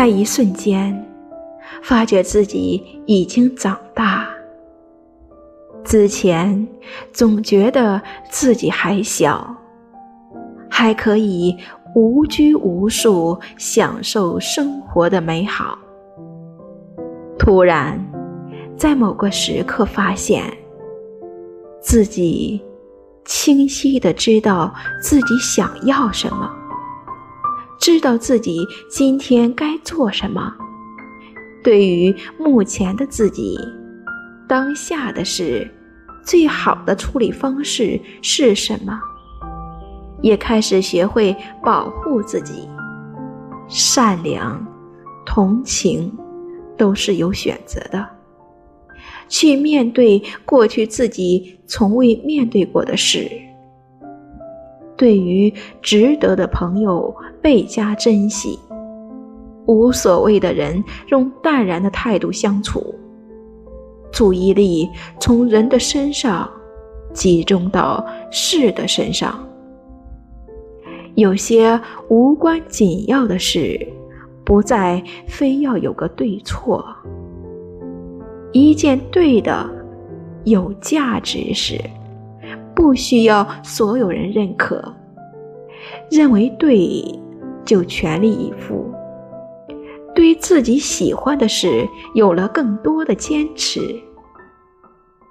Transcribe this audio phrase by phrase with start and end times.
[0.00, 0.98] 在一瞬间，
[1.82, 4.26] 发觉自己已经长大。
[5.84, 6.66] 之前
[7.12, 8.00] 总觉得
[8.30, 9.54] 自己还小，
[10.70, 11.54] 还可以
[11.94, 15.78] 无拘无束享受生活的美好。
[17.38, 18.02] 突然，
[18.78, 20.50] 在某个时刻发现，
[21.78, 22.58] 自己
[23.26, 26.50] 清晰的知道自己想要什么，
[27.80, 30.54] 知道自己今天该做什么。
[31.64, 33.58] 对于目前的自己。
[34.46, 35.70] 当下的事，
[36.24, 39.00] 最好的处理方式是什么？
[40.20, 41.34] 也开始学会
[41.64, 42.68] 保护自己，
[43.68, 44.66] 善良、
[45.24, 46.12] 同情，
[46.76, 48.06] 都是有选择的。
[49.28, 53.30] 去面对过去自己从未面对过的事。
[55.00, 55.50] 对于
[55.80, 58.58] 值得的朋友倍加珍惜，
[59.64, 62.94] 无所谓的人用淡然的态度相处。
[64.12, 64.86] 注意力
[65.18, 66.46] 从人的身上
[67.14, 69.42] 集中到事的身上。
[71.14, 73.80] 有些无关紧要的事，
[74.44, 76.84] 不再非要有个对错。
[78.52, 79.66] 一件对的、
[80.44, 81.80] 有价值事，
[82.80, 84.82] 不需要所有人认可。
[86.10, 87.04] 认为对，
[87.62, 88.90] 就全力以赴。
[90.14, 93.80] 对自己喜欢的事有了更多的坚持，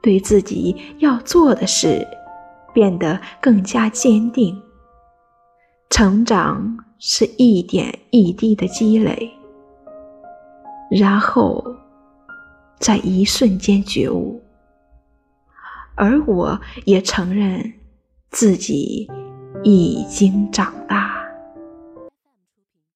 [0.00, 2.06] 对自己要做的事
[2.72, 4.56] 变得更加坚定。
[5.90, 9.30] 成长是一点一滴的积累，
[10.90, 11.62] 然后
[12.78, 14.41] 在一瞬间觉悟，
[16.02, 17.74] 而我也承认
[18.32, 19.08] 自己
[19.62, 21.11] 已经长大。